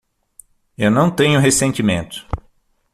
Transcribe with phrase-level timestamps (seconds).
[0.75, 2.25] Eu não tenho ressentimentos.